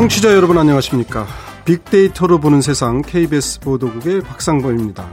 [0.00, 1.26] 청취자 여러분 안녕하십니까?
[1.66, 5.06] 빅데이터로 보는 세상 KBS 보도국의 박상범입니다.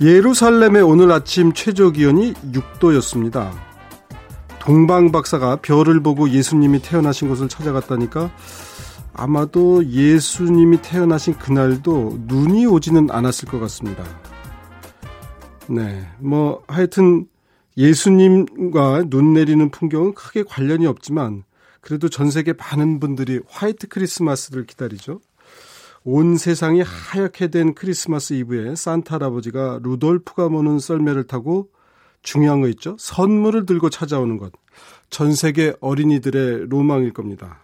[0.00, 3.50] 예루살렘의 오늘 아침 최저 기온이 6도였습니다.
[4.60, 8.30] 동방 박사가 별을 보고 예수님이 태어나신 곳을 찾아갔다니까
[9.12, 14.04] 아마도 예수님이 태어나신 그날도 눈이 오지는 않았을 것 같습니다.
[15.66, 17.26] 네, 뭐 하여튼
[17.76, 21.42] 예수님과 눈 내리는 풍경은 크게 관련이 없지만
[21.86, 25.20] 그래도 전 세계 많은 분들이 화이트 크리스마스를 기다리죠.
[26.02, 31.68] 온 세상이 하얗게 된 크리스마스 이브에 산타 할아버지가 루돌프가 모는 썰매를 타고
[32.22, 32.96] 중요한 거 있죠.
[32.98, 34.52] 선물을 들고 찾아오는 것.
[35.10, 37.60] 전 세계 어린이들의 로망일 겁니다.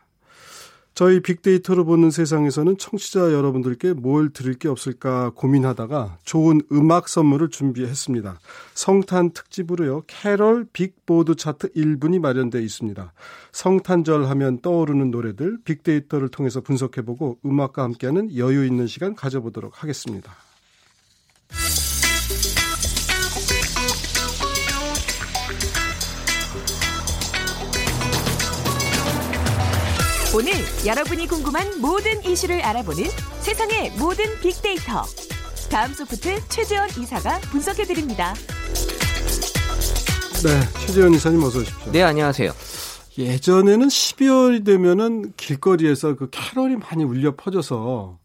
[0.94, 8.38] 저희 빅데이터로 보는 세상에서는 청취자 여러분들께 뭘 드릴 게 없을까 고민하다가 좋은 음악 선물을 준비했습니다.
[8.74, 10.02] 성탄 특집으로요.
[10.06, 13.12] 캐럴 빅보드 차트 1분이 마련되어 있습니다.
[13.52, 20.32] 성탄절 하면 떠오르는 노래들 빅데이터를 통해서 분석해보고 음악과 함께하는 여유 있는 시간 가져보도록 하겠습니다.
[30.34, 30.50] 오늘
[30.86, 33.04] 여러분이 궁금한 모든 이슈를 알아보는
[33.40, 35.02] 세상의 모든 빅데이터.
[35.70, 38.32] 다음 소프트 최재원 이사가 분석해 드립니다.
[40.42, 41.92] 네, 최재원 이사님 어서 오십시오.
[41.92, 42.50] 네, 안녕하세요.
[43.18, 48.16] 예전에는 12월이 되면은 길거리에서 그 캐럴이 많이 울려 퍼져서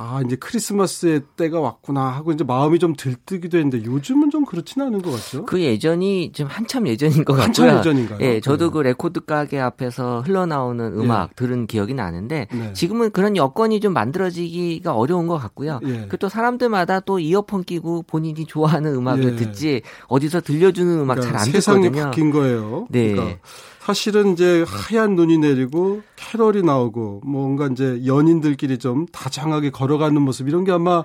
[0.00, 5.02] 아, 이제 크리스마스의 때가 왔구나 하고 이제 마음이 좀 들뜨기도 했는데 요즘은 좀 그렇지는 않은
[5.02, 5.44] 것 같죠.
[5.44, 7.42] 그 예전이 지금 한참 예전인 것 같고요.
[7.42, 8.18] 한참 예전인가요?
[8.20, 8.72] 예, 저도 네.
[8.72, 11.34] 그 레코드 가게 앞에서 흘러나오는 음악 예.
[11.34, 12.72] 들은 기억이 나는데 네.
[12.74, 15.80] 지금은 그런 여건이 좀 만들어지기가 어려운 것 같고요.
[15.84, 16.06] 예.
[16.06, 19.36] 그또 사람들마다 또 이어폰 끼고 본인이 좋아하는 음악을 예.
[19.36, 22.04] 듣지 어디서 들려주는 음악 그러니까 잘안 세상이 듣거든요.
[22.04, 22.86] 바뀐 거예요.
[22.88, 23.14] 네.
[23.14, 23.38] 그러니까
[23.88, 30.64] 사실은 이제 하얀 눈이 내리고 캐럴이 나오고 뭔가 이제 연인들끼리 좀 다정하게 걸어가는 모습 이런
[30.64, 31.04] 게 아마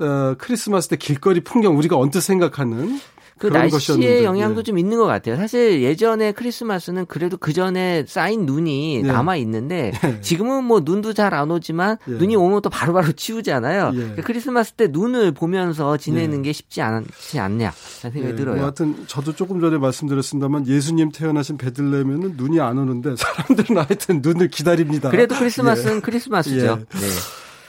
[0.00, 2.98] 어, 크리스마스 때 길거리 풍경 우리가 언뜻 생각하는
[3.38, 4.64] 그 날씨의 영향도 예.
[4.64, 5.36] 좀 있는 것 같아요.
[5.36, 9.02] 사실 예전에 크리스마스는 그래도 그 전에 쌓인 눈이 예.
[9.02, 10.20] 남아 있는데 예.
[10.20, 12.12] 지금은 뭐 눈도 잘 안 오지만 예.
[12.12, 13.92] 눈이 오면 또 바로바로 치우잖아요.
[13.94, 13.98] 예.
[13.98, 16.42] 그러니까 크리스마스 때 눈을 보면서 지내는 예.
[16.42, 18.56] 게 쉽지 않지 않냐 생각이 예, 들어요.
[18.56, 24.48] 뭐 하여튼 저도 조금 전에 말씀드렸습니다만 예수님 태어나신 베들레헴에는 눈이 안 오는데 사람들은 하여튼 눈을
[24.48, 25.10] 기다립니다.
[25.10, 26.56] 그래도 크리스마스는 크리스마스죠.
[26.56, 26.98] 예.
[26.98, 27.06] 네.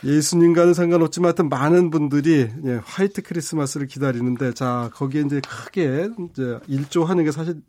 [0.03, 7.23] 예수님과는 상관없지만 하여튼 많은 분들이 예, 화이트 크리스마스를 기다리는데 자 거기에 이제 크게 이제 일조하는
[7.23, 7.61] 게 사실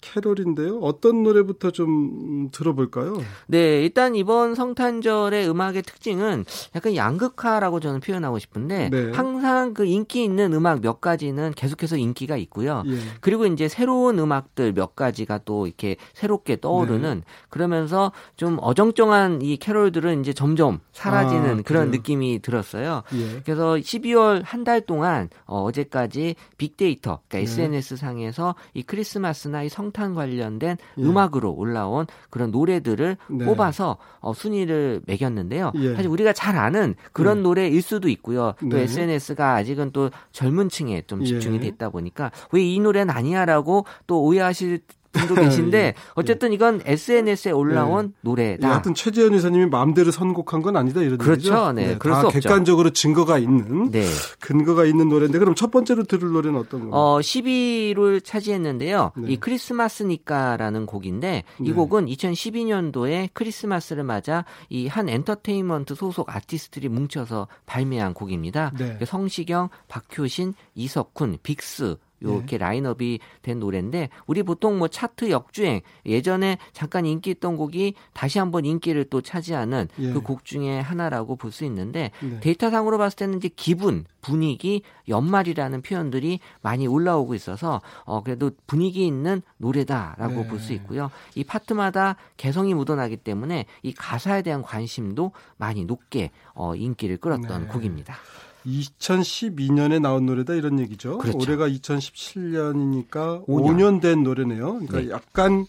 [0.00, 0.78] 캐롤인데요.
[0.78, 3.16] 어떤 노래부터 좀 음, 들어볼까요?
[3.46, 6.44] 네, 일단 이번 성탄절의 음악의 특징은
[6.74, 9.10] 약간 양극화라고 저는 표현하고 싶은데 네.
[9.12, 12.82] 항상 그 인기 있는 음악 몇 가지는 계속해서 인기가 있고요.
[12.86, 12.98] 예.
[13.20, 17.24] 그리고 이제 새로운 음악들 몇 가지가 또 이렇게 새롭게 떠오르는 네.
[17.48, 22.00] 그러면서 좀 어정쩡한 이 캐롤들은 이제 점점 사라지는 아, 그런 그래요?
[22.00, 23.02] 느낌이 들었어요.
[23.14, 23.40] 예.
[23.44, 27.42] 그래서 12월 한 달 동안 어, 어제까지 빅데이터, 그러니까 네.
[27.42, 31.02] SNS 상에서 이 크리스마스나 이 성탄 관련된 예.
[31.02, 33.44] 음악으로 올라온 그런 노래들을 네.
[33.44, 35.72] 뽑아서 어, 순위를 매겼는데요.
[35.76, 35.94] 예.
[35.94, 37.42] 사실 우리가 잘 아는 그런 네.
[37.42, 38.54] 노래일 수도 있고요.
[38.60, 38.82] 또 네.
[38.84, 41.60] SNS가 아직은 또 젊은 층에 좀 집중이 예.
[41.60, 44.80] 됐다 보니까 왜 이 노래는 아니야라고 또 오해하실
[45.14, 48.70] 분도 계신데 어쨌든 이건 SNS에 올라온 예, 노래다.
[48.70, 51.48] 하여튼 최재현 이사님이 마음대로 선곡한 건 아니다 이런 그렇죠.
[51.48, 51.72] 얘기죠.
[51.72, 52.28] 네, 그럴 다.
[52.28, 54.06] 객관적으로 증거가 있는 네.
[54.40, 56.96] 근거가 있는 노래인데 그럼 첫 번째로 들을 노래는 어떤 겁니까?
[56.96, 59.12] 어, 10위를 차지했는데요.
[59.16, 59.32] 네.
[59.32, 61.72] 이 크리스마스니까라는 곡인데 이 네.
[61.72, 68.70] 곡은 2012년도에 크리스마스를 맞아 이 한 엔터테인먼트 소속 아티스트들이 뭉쳐서 발매한 곡입니다.
[68.78, 68.98] 네.
[69.04, 72.30] 성시경, 박효신, 이석훈, 빅스 네.
[72.30, 78.38] 요렇게 라인업이 된 노래인데 우리 보통 뭐 차트 역주행 예전에 잠깐 인기 있던 곡이 다시
[78.38, 80.12] 한번 인기를 또 차지하는 예.
[80.12, 82.40] 그곡 중에 하나라고 볼 수 있는데 네.
[82.40, 89.40] 데이터상으로 봤을 때는 이제 기분, 분위기, 연말이라는 표현들이 많이 올라오고 있어서 어 그래도 분위기 있는
[89.58, 90.48] 노래다라고 네.
[90.48, 91.10] 볼수 있고요.
[91.34, 97.68] 이 파트마다 개성이 묻어나기 때문에 이 가사에 대한 관심도 많이 높게 어 인기를 끌었던 네.
[97.68, 98.16] 곡입니다.
[98.66, 101.18] 2012년에 나온 노래다 이런 얘기죠.
[101.18, 101.38] 그렇죠.
[101.38, 103.46] 올해가 2017년이니까 5년.
[103.46, 104.80] 5년, 된 노래네요.
[104.86, 105.10] 그러니까 네.
[105.10, 105.66] 약간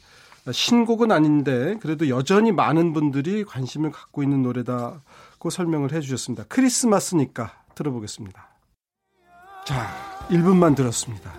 [0.52, 6.46] 신곡은 아닌데 그래도 여전히 많은 분들이 관심을 갖고 있는 노래다고 설명을 해 주셨습니다.
[6.48, 8.48] 크리스마스니까 들어보겠습니다.
[9.66, 9.88] 자,
[10.30, 11.34] 1분만 들었습니다.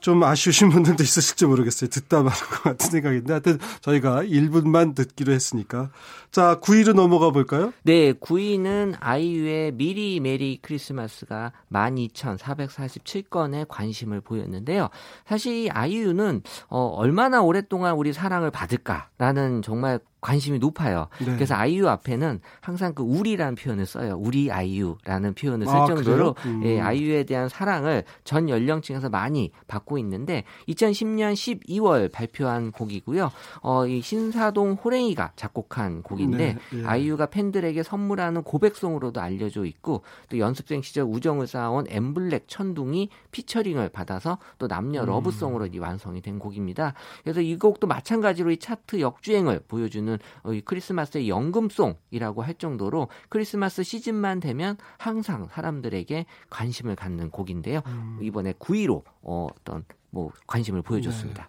[0.00, 1.90] 좀 아쉬우신 분들도 있으실지 모르겠어요.
[1.90, 5.90] 듣다 마는 것 같은 생각인데 하여튼 저희가 1분만 듣기로 했으니까
[6.30, 7.72] 자 9위로 넘어가 볼까요?
[7.82, 14.88] 네, 9위는 아이유의 미리 메리 크리스마스가 12,447건의 관심을 보였는데요.
[15.26, 21.08] 사실 이 아이유는 어, 얼마나 오랫동안 우리 사랑을 받을까라는 정말 관심이 높아요.
[21.20, 21.26] 네.
[21.34, 24.16] 그래서 아이유 앞에는 항상 그 우리라는 표현을 써요.
[24.18, 26.34] 우리 아이유라는 표현을 쓸 아, 정도로?
[26.44, 26.62] 음.
[26.64, 33.30] 예, 아이유에 대한 사랑을 전 연령층에서 많이 받고 있는데 2010년 12월 발표한 곡이고요.
[33.62, 36.84] 어, 이 신사동 호랭이가 작곡한 곡인데 네, 예.
[36.84, 44.38] 아이유가 팬들에게 선물하는 고백송으로도 알려져 있고 또 연습생 시절 우정을 쌓아온 MBLAQ 천둥이 피처링을 받아서
[44.58, 45.06] 또 남녀 음.
[45.06, 46.94] love song으로 이제 완성이 된 곡입니다.
[47.22, 50.07] 그래서 이 곡도 마찬가지로 이 차트 역주행을 보여주는
[50.42, 57.82] 어, 이 크리스마스의 연금송이라고 할 정도로 크리스마스 시즌만 되면 항상 사람들에게 관심을 갖는 곡인데요.
[57.86, 58.18] 음.
[58.22, 61.48] 이번에 9위로 어, 어떤 뭐 관심을 보여줬습니다.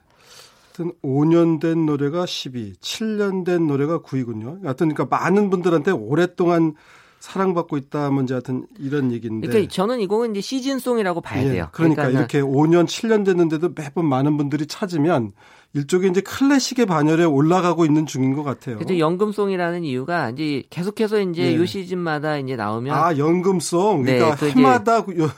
[0.80, 4.64] 하여튼 5년 된 노래가 10위, 7년 된 노래가 9위군요.
[4.64, 6.76] 하여튼 그러니까 많은 분들한테 오랫동안
[7.20, 9.48] 사랑받고 있다면 이제 하여튼 이런 얘기인데.
[9.48, 11.68] 그러니까 저는 이 곡은 이제 시즌송이라고 봐야 예, 돼요.
[11.74, 15.34] 그러니까 그러니까는 이렇게 5년, 7년 됐는데도 매번 많은 분들이 찾으면
[15.74, 18.78] 일종의 이제 클래식의 반열에 올라가고 있는 중인 것 같아요.
[18.78, 21.56] 그래서 연금송이라는 이유가 이제 계속해서 이제 예.
[21.58, 25.30] 요 시즌마다 이제 나오면 아 연금송 네, 그러니까 그게- 해마다 그 요-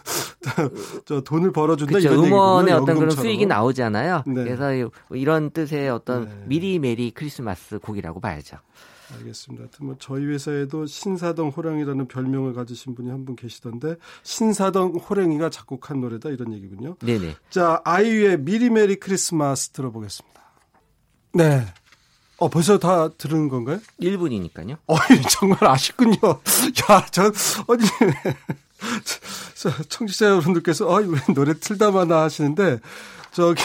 [1.05, 2.13] 저 돈을 벌어준다 그렇죠.
[2.13, 2.73] 이런 음원의.
[2.73, 3.23] 어떤 그런 연금처럼.
[3.25, 4.23] 수익이 나오잖아요.
[4.27, 4.43] 네.
[4.45, 6.31] 그래서 이- 이런 뜻의 어떤 네.
[6.47, 8.57] 미리 Merry Christmas 곡이라고 봐야죠.
[9.17, 9.65] 알겠습니다.
[9.81, 16.29] 뭐 저희 회사에도 신사동 호랑이라는 별명을 가지신 분이 한 분 계시던데 신사동 호랑이가 작곡한 노래다
[16.29, 16.95] 이런 얘기군요.
[16.99, 17.35] 네네.
[17.49, 20.41] 자 아이유의 미리 Merry Christmas 들어보겠습니다.
[21.33, 21.65] 네.
[22.37, 23.79] 어 벌써 다 들은 건가요?
[24.01, 24.77] 1분이니까요.
[24.87, 24.95] 어
[25.29, 26.17] 정말 아쉽군요.
[26.89, 27.31] 야, 저
[27.67, 27.85] 어디
[29.55, 32.79] 저, 청취자 여러분들께서 어, 왜 노래 틀다 마냐 하시는데
[33.31, 33.61] 저기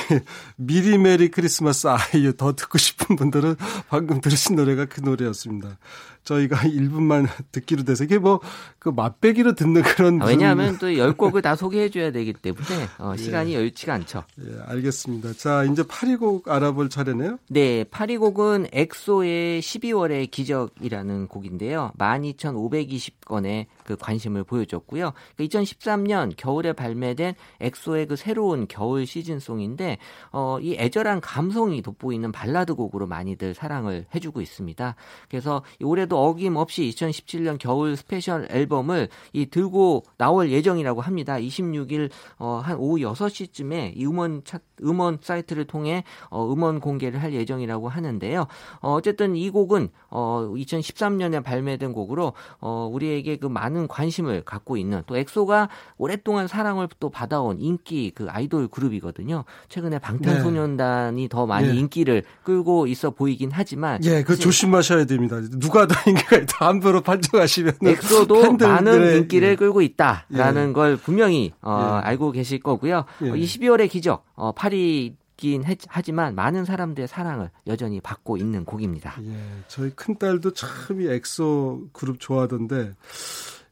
[0.57, 3.57] 미리 Merry Christmas 아이유 더 듣고 싶은 분들은
[3.89, 5.79] 방금 들으신 노래가 그 노래였습니다.
[6.25, 8.41] 저희가 1분만 듣기로 돼서 이게 뭐
[8.87, 13.21] 그 맛배기로 듣는 그런 아, 왜냐하면 또 10곡을 다 소개해 줘야 되기 때문에 어, 예.
[13.21, 14.23] 시간이 여의치가 않죠.
[14.41, 15.33] 예, 알겠습니다.
[15.33, 17.41] 자, 이제 8위 곡 알아볼 차례네요.
[17.49, 21.91] 네, 8위 곡은 EXO의 12월의 기적이라는 곡인데요.
[21.99, 25.13] 12,520건의 그 관심을 보여줬고요.
[25.39, 29.99] 2013년 겨울에 발매된 엑소의 그 새로운 겨울 시즌송인데,
[30.33, 34.97] 어, 이 애절한 감성이 돋보이는 발라드 곡으로 많이들 사랑을 해주고 있습니다.
[35.31, 41.37] 그래서 올해도 어김없이 2017년 겨울 스페셜 앨범을 이 들고 나올 예정이라고 합니다.
[41.37, 47.33] 26일 어, 한 오후 6시쯤에 이 음원 차, 음원 사이트를 통해 어, 음원 공개를 할
[47.33, 48.47] 예정이라고 하는데요.
[48.81, 55.03] 어, 어쨌든 이 곡은 어, 2013년에 발매된 곡으로 어, 우리에게 그 많은 관심을 갖고 있는
[55.07, 55.69] 또 엑소가
[55.99, 59.45] 오랫동안 사랑을 또 받아온 인기 그 아이돌 그룹이거든요.
[59.69, 61.75] 최근에 방탄소년단이 더 많이 네.
[61.77, 65.41] 인기를 끌고 있어 보이긴 하지만 예, 그 조심하셔야 됩니다.
[65.59, 69.57] 누가 더 인기가 있다 함부로 판정하시면 엑소도 팬들의- 많은 인기를 예.
[69.57, 70.73] 끌고 있다라는 예.
[70.73, 72.07] 걸 분명히 어, 예.
[72.09, 73.05] 알고 계실 거고요.
[73.23, 73.31] 예.
[73.31, 79.15] 어, 이 12월의 기적 어, 파리긴 했- 하지만 많은 사람들의 사랑을 여전히 받고 있는 곡입니다.
[79.23, 79.37] 예,
[79.69, 82.95] 저희 큰 딸도 참 이 엑소 그룹 좋아하던데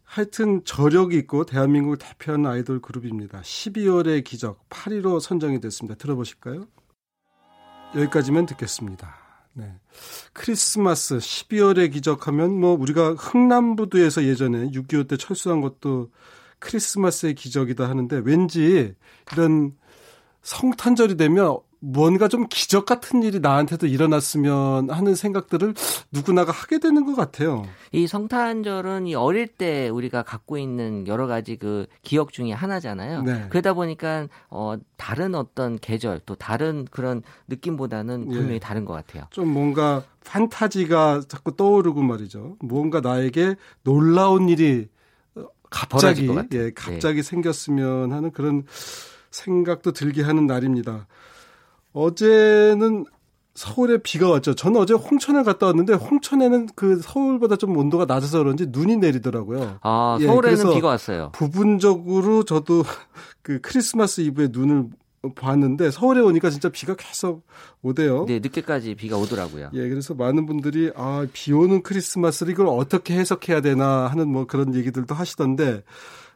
[0.05, 3.41] 하여튼 저력이 있고 대한민국을 대표하는 아이돌 그룹입니다.
[3.41, 5.97] 12월의 기적 8위로 선정이 됐습니다.
[5.99, 6.67] 들어보실까요?
[7.97, 9.15] 여기까지면 듣겠습니다.
[9.55, 9.73] 네.
[10.33, 16.11] 크리스마스 12월의 기적하면 뭐 우리가 흥남부두에서 예전에 6.25 때 철수한 것도
[16.59, 18.95] 크리스마스의 기적이다 하는데 왠지
[19.33, 19.77] 이런
[20.45, 25.75] 성탄절이 되면 뭔가 좀 기적 같은 일이 나한테도 일어났으면 하는 생각들을
[26.13, 27.67] 누구나가 하게 되는 것 같아요.
[27.93, 33.23] 이 성탄절은 이 어릴 때 우리가 갖고 있는 여러 가지 그 기억 중에 하나잖아요.
[33.23, 33.47] 네.
[33.51, 38.35] 그러다 보니까 어 다른 어떤 계절 또 다른 그런 느낌보다는 예.
[38.35, 39.25] 분명히 다른 것 같아요.
[39.31, 42.57] 좀 뭔가 판타지가 자꾸 떠오르고 말이죠.
[42.61, 44.89] 뭔가 나에게 놀라운 일이
[45.35, 46.31] 어, 갑자기.
[46.55, 48.65] 예, 갑자기 생겼으면 하는 그런
[49.35, 51.07] 생각도 들게 하는 날입니다.
[51.93, 53.05] 어제는
[53.55, 54.55] 서울에 비가 왔죠.
[54.55, 59.79] 저는 어제 홍천을 갔다 왔는데 홍천에는 그 서울보다 좀 온도가 낮아서 그런지 눈이 내리더라고요.
[59.83, 61.31] 아 예, 서울에는 비가 왔어요.
[61.33, 62.83] 부분적으로 저도
[63.43, 64.87] 그 크리스마스 이브에 눈을
[65.37, 67.47] 봤는데 서울에 오니까 진짜 비가 계속
[67.83, 68.27] 오대요.
[68.27, 69.71] 네 늦게까지 비가 오더라고요.
[69.73, 74.75] 예, 그래서 많은 분들이 아, 비 오는 크리스마스를 이걸 어떻게 해석해야 되나 하는 뭐 그런
[74.75, 75.83] 얘기들도 하시던데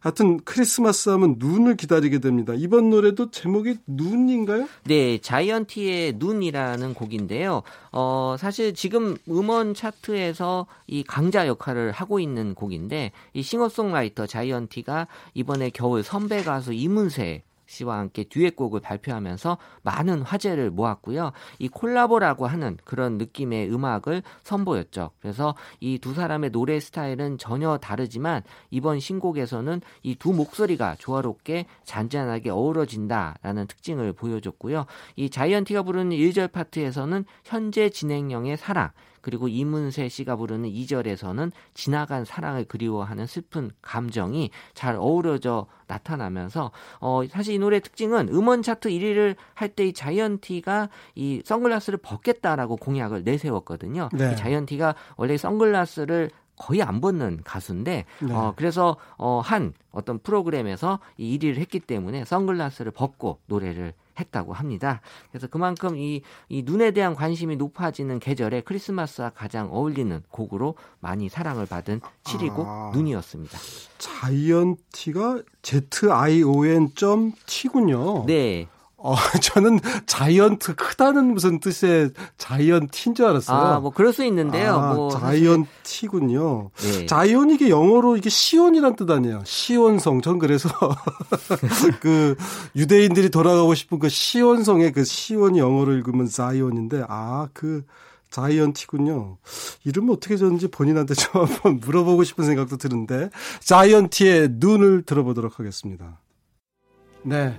[0.01, 2.53] 하여튼 크리스마스 하면 눈을 기다리게 됩니다.
[2.57, 4.69] 이번 노래도 제목이 눈인가요?
[4.85, 7.63] 네, 자이언티의 눈이라는 곡인데요.
[7.93, 15.71] 어, 사실 지금 음원 차트에서 이 강자 역할을 하고 있는 곡인데, 이 싱어송라이터 자이언티가 이번에
[15.71, 21.33] 겨울 선배 가수 이문세 씨와 함께 듀엣곡을 발표하면서 많은 화제를 모았고요.
[21.61, 25.11] 이 콜라보라고 하는 그런 느낌의 음악을 선보였죠.
[25.21, 32.51] 그래서 이 두 사람의 노래 스타일은 전혀 다르지만 이번 신곡에서는 이 두 목소리가 조화롭게 잔잔하게
[32.51, 34.87] 어우러진다라는 특징을 보여줬고요.
[35.17, 38.91] 이 자이언티가 부르는 1절 파트에서는 현재 진행형의 사랑,
[39.29, 46.71] 그리고 이문세 씨가 부르는 2절에서는 지나간 사랑을 그리워하는 슬픈 감정이 잘 어우러져 나타나면서
[47.01, 52.77] 어 사실 이 노래 특징은 음원 차트 1위를 할 때 이 자이언티가 이 선글라스를 벗겠다라고
[52.77, 54.09] 공약을 내세웠거든요.
[54.15, 54.35] 네.
[54.35, 58.33] 자이언티가 원래 선글라스를 거의 안 벗는 가수인데 네.
[58.33, 65.01] 어 그래서 어한 어떤 프로그램에서 이 1위를 했기 때문에 선글라스를 벗고 노래를 했다고 합니다.
[65.31, 71.67] 그래서 그만큼 이, 이 눈에 대한 관심이 높아지는 계절에 크리스마스와 가장 어울리는 곡으로 많이 사랑을
[71.67, 73.59] 받은 7위곡 아, 눈이었습니다.
[73.99, 75.43] 자이언티가
[76.83, 78.27] zion.t군요.
[78.27, 78.69] 네.
[79.01, 83.57] 어, 저는 자이언트 크다는 무슨 뜻의 자이언티인 줄 알았어요.
[83.57, 84.75] 아, 뭐 그럴 수 있는데요.
[84.75, 86.71] 아, 뭐 자이언티군요.
[86.75, 87.07] 네.
[87.07, 89.43] 자이언 이게 영어로 이게 시온이란 뜻 아니에요.
[89.45, 90.21] 시온성.
[90.21, 90.69] 전 그래서
[92.01, 92.37] 그
[92.75, 97.85] 유대인들이 돌아가고 싶은 그 시온성의 그 시온이 영어로 읽으면 자이언인데 아, 그
[98.31, 99.39] 자이언티군요.
[99.85, 106.19] 이름 어떻게 졌는지 본인한테 좀 한번 물어보고 싶은 생각도 드는데 자이언티의 눈을 들어보도록 하겠습니다.
[107.23, 107.59] 네.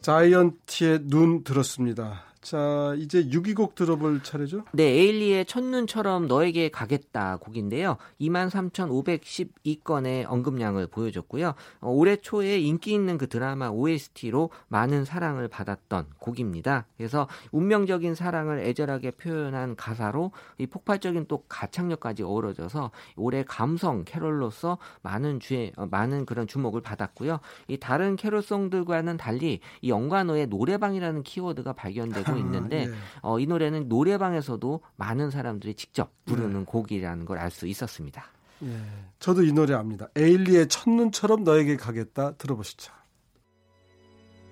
[0.00, 2.29] 자이언티의 눈 들었습니다.
[2.40, 4.64] 자, 이제 6위곡 들어볼 차례죠?
[4.72, 7.98] 네, 에일리의 첫눈처럼 너에게 가겠다 곡인데요.
[8.18, 11.52] 23,512건의 언급량을 보여줬고요.
[11.80, 16.86] 어, 올해 초에 인기 있는 그 드라마 OST로 많은 사랑을 받았던 곡입니다.
[16.96, 25.40] 그래서 운명적인 사랑을 애절하게 표현한 가사로 이 폭발적인 또 가창력까지 어우러져서 올해 감성 캐롤로서 많은
[25.40, 27.40] 주에 어, 많은 그런 주목을 받았고요.
[27.68, 32.94] 이 다른 캐롤송들과는 달리 이 연관어의 노래방이라는 키워드가 발견되고 하고 아, 있는데 아, 예.
[33.22, 36.64] 어, 이 노래는 노래방에서도 많은 사람들이 직접 부르는 네.
[36.66, 38.24] 곡이라는 걸 알 수 있었습니다.
[38.62, 38.76] 예.
[39.18, 40.08] 저도 이 노래 압니다.
[40.16, 42.92] 에일리의 첫눈처럼 너에게 가겠다 들어보시죠.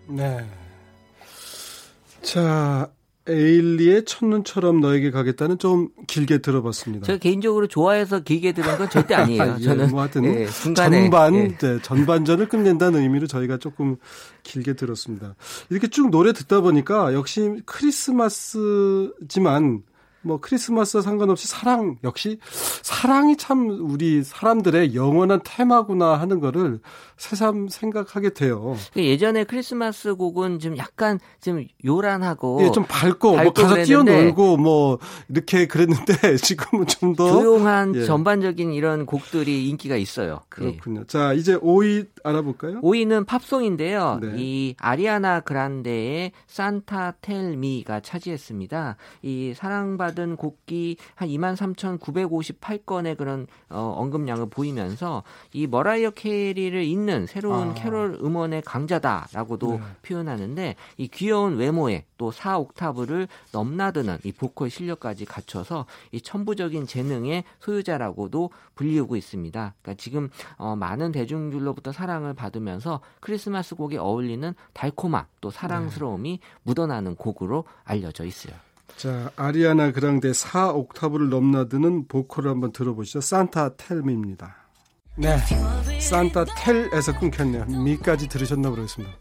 [0.09, 0.49] 네.
[2.23, 2.91] 자,
[3.29, 7.07] 에일리의 첫눈처럼 너에게 가겠다는 좀 길게 들어봤습니다.
[7.07, 9.57] 제가 개인적으로 좋아해서 길게 들은 건 절대 아니에요.
[9.61, 11.49] 예, 저는 뭐 하여튼 예, 전반 예.
[11.57, 13.97] 네, 전반전을 끝낸다는 의미로 저희가 조금
[14.43, 15.35] 길게 들었습니다.
[15.71, 19.03] 이렇게 쭉 노래 듣다 보니까 역시 크리스마스지만
[20.29, 22.39] 뭐 크리스마스와 상관없이 사랑 역시
[22.83, 26.81] 사랑이 참 우리 사람들의 영원한 테마구나 하는 거를
[27.17, 28.77] 새삼 생각하게 돼요.
[28.95, 33.83] 그 예전에 크리스마스 곡은 좀 약간 좀 요란하고 예, 좀 밝고, 뭐 밝고 뭐 가서
[33.83, 38.05] 뛰어놀고 뭐 이렇게 그랬는데 지금은 좀 더 조용한 예.
[38.05, 40.41] 전반적인 이런 곡들이 인기가 있어요.
[40.51, 41.01] 그렇군요.
[41.01, 41.07] 예.
[41.07, 42.81] 자 이제 5위 알아볼까요?
[42.83, 44.19] 5위는 팝송인데요.
[44.23, 44.35] 네.
[44.37, 48.97] 이 아리아나 그란데의 산타 텔미가 차지했습니다.
[49.23, 55.23] 이 사랑받은 곡이 한 23,958건의 그런 어, 언급량을 보이면서
[55.53, 57.75] 이 머라이어 캐리를 잇는 새로운 아.
[57.75, 59.81] 캐롤 음원의 강자다라고도 네.
[60.03, 68.51] 표현하는데 이 귀여운 외모에 또 4옥타브를 넘나드는 이 보컬 실력까지 갖춰서 이 천부적인 재능의 소유자라고도
[68.75, 69.75] 불리우고 있습니다.
[69.81, 76.49] 그러니까 지금 어, 많은 대중들로부터 사랑을 받으면서 크리스마스 곡에 어울리는 달콤함 또 사랑스러움이 네.
[76.63, 78.55] 묻어나는 곡으로 알려져 있어요.
[78.97, 83.21] 자, 아리아나 그랑데 4옥타브를 넘나드는 보컬을 한번 들어보시죠.
[83.21, 84.57] Santa Tell Me입니다.
[85.17, 85.37] 네.
[86.01, 87.65] Santa Tell에서 끊겼네요.
[87.67, 89.15] Me까지 들으셨나 모르겠습니다.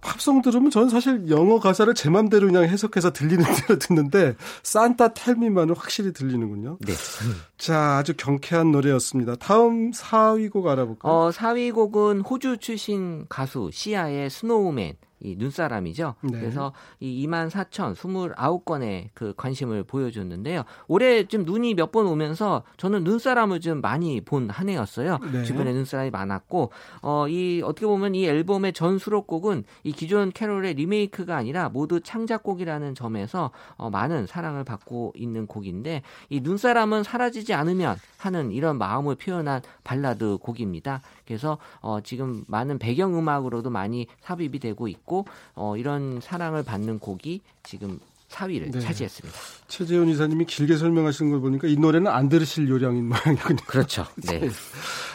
[0.00, 5.34] 팝송 들으면 저는 사실 영어 가사를 제 맘대로 그냥 해석해서 들리는 대로 듣는데 Santa Tell
[5.34, 6.78] Me만은 확실히 들리는군요.
[6.80, 6.92] 네.
[7.56, 9.34] 자, 아주 경쾌한 노래였습니다.
[9.36, 11.12] 다음 4위 곡 알아볼까요?
[11.12, 14.94] 어, 4위 곡은 호주 출신 가수 시아의 Snowman.
[15.20, 16.14] 이 눈사람이죠.
[16.22, 16.38] 네.
[16.38, 20.62] 그래서 이 2만 4천 29건의 그 관심을 보여줬는데요.
[20.86, 25.18] 올해 좀 눈이 몇 번 오면서 저는 눈사람을 좀 많이 본 한 해였어요.
[25.32, 25.42] 네.
[25.44, 26.70] 주변에 눈사람이 많았고
[27.02, 32.94] 어 이 어떻게 보면 이 앨범의 전 수록곡은 이 기존 캐롤의 리메이크가 아니라 모두 창작곡이라는
[32.94, 39.62] 점에서 어 많은 사랑을 받고 있는 곡인데 이 눈사람은 사라지지 않으면 하는 이런 마음을 표현한
[39.84, 41.00] 발라드 곡입니다.
[41.26, 46.98] 그래서 어 지금 많은 배경 음악으로도 많이 삽입이 되고 있고 있고 어, 이런 사랑을 받는
[46.98, 47.98] 곡이 지금
[48.28, 48.80] 4위를 네.
[48.80, 49.38] 차지했습니다.
[49.68, 53.58] 최재훈 이사님이 길게 설명하시는 걸 보니까 이 노래는 안 들으실 요량인 모양이군요.
[53.66, 54.06] 그렇죠.
[54.26, 54.48] 네.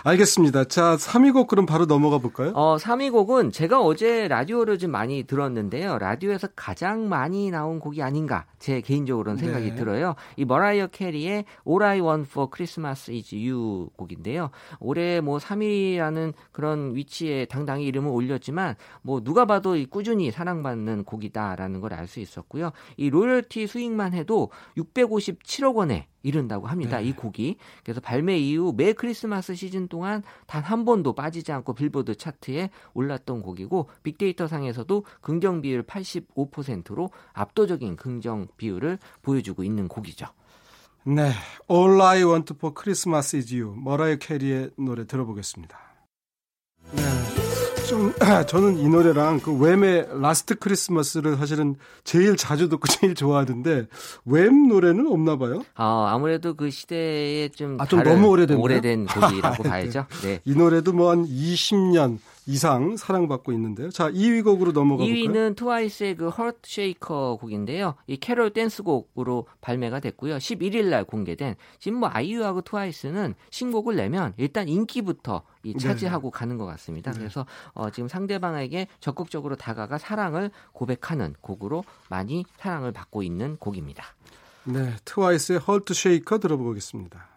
[0.04, 0.66] 알겠습니다.
[0.66, 2.52] 자, 3위 곡 그럼 바로 넘어가 볼까요?
[2.56, 5.98] 어, 3위 곡은 제가 어제 라디오를 좀 많이 들었는데요.
[5.98, 9.76] 라디오에서 가장 많이 나온 곡이 아닌가 제 개인적으로는 생각이 네.
[9.76, 10.16] 들어요.
[10.36, 14.50] 이 머라이어 캐리의 All I Want for Christmas is You 곡인데요.
[14.80, 21.94] 올해 뭐 3위라는 그런 위치에 당당히 이름을 올렸지만 뭐 누가 봐도 꾸준히 사랑받는 곡이다라는 걸
[21.94, 22.72] 알 수 있었고요.
[22.98, 27.00] 이 로열티 수익만 해도 657억 원에 이른다고 합니다.
[27.00, 27.10] 네.
[27.10, 27.58] 이 곡이.
[27.84, 33.42] 그래서 발매 이후 매 크리스마스 시즌 동안 단 한 번도 빠지지 않고 빌보드 차트에 올랐던
[33.44, 40.26] 곡이고 빅데이터 상에서도 긍정 비율 85%로 압도적인 긍정 비율을 보여주고 있는 곡이죠.
[41.04, 41.32] 네,
[41.70, 45.78] All I Want for Christmas is You 머라이어 캐리의 노래 들어보겠습니다.
[46.96, 47.23] 네.
[47.94, 48.12] 좀
[48.48, 53.86] 저는 이 노래랑 그 Wham의 Last Christmas를 사실은 제일 자주 듣고 제일 좋아하는데
[54.26, 55.64] Wham 노래는 없나 봐요.
[55.76, 60.08] 아 아무래도 그 시대에 좀, 아, 좀 너무 오래된 오래된 곡이라고 봐야죠.
[60.24, 60.40] 네.
[60.44, 63.90] 이 노래도 뭐 한 20년 이상 사랑받고 있는데요.
[63.90, 65.16] 자, 2위 곡으로 넘어가 볼까요?
[65.16, 67.96] 2위는 트와이스의 그 Heart Shaker 곡인데요.
[68.08, 70.38] 이 캐롤 댄스곡으로 발매가 됐고요.
[70.38, 76.38] 11일 날 공개된 지금 뭐 아이유하고 트와이스는 신곡을 내면 일단 인기부터 이 차지하고 네.
[76.38, 77.12] 가는 것 같습니다.
[77.12, 77.20] 네.
[77.20, 84.04] 그래서 어, 지금 상대방에게 적극적으로 다가가 사랑을 고백하는 곡으로 많이 사랑을 받고 있는 곡입니다.
[84.66, 87.28] 네, 트와이스의 Heart Shaker 들어보겠습니다.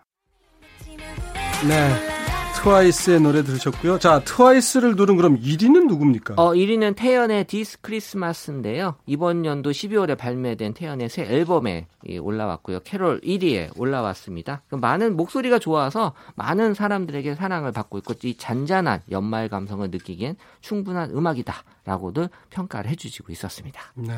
[1.69, 2.16] 네.
[2.57, 3.99] 트와이스의 노래 들으셨고요.
[3.99, 6.35] 자, 트와이스를 누른 그럼 1위는 누굽니까?
[6.37, 8.97] 어, 1위는 태연의 This Christmas인데요.
[9.07, 11.87] 이번 연도 12월에 발매된 태연의 새 앨범에
[12.21, 12.81] 올라왔고요.
[12.81, 14.63] 캐롤 1위에 올라왔습니다.
[14.71, 22.29] 많은 목소리가 좋아서 많은 사람들에게 사랑을 받고 있고 이 잔잔한 연말 감성을 느끼기엔 충분한 음악이다라고들
[22.51, 23.81] 평가를 해주시고 있었습니다.
[23.95, 24.15] 네.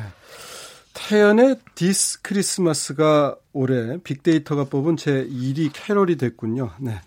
[0.93, 6.71] 태연의 This Christmas가 올해 빅데이터가 뽑은 제 1위 캐롤이 됐군요.
[6.79, 6.99] 네.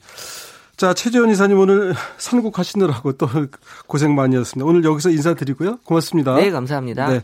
[0.83, 3.29] 자, 최재원 이사님 오늘 선곡하시느라고 또
[3.87, 4.69] 고생 많이 하셨습니다.
[4.69, 5.79] 오늘 여기서 인사드리고요.
[5.85, 6.35] 고맙습니다.
[6.35, 7.09] 네, 감사합니다.
[7.09, 7.23] 네.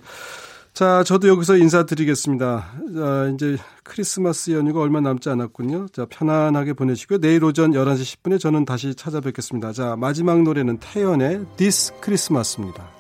[0.73, 2.71] 자, 저도 여기서 인사드리겠습니다.
[2.95, 5.89] 자, 이제 크리스마스 연휴가 얼마 남지 않았군요.
[5.89, 7.19] 자, 편안하게 보내시고요.
[7.19, 9.73] 내일 오전 11시 10분에 저는 다시 찾아뵙겠습니다.
[9.73, 12.98] 자, 마지막 노래는 태연의 This Christmas입니다.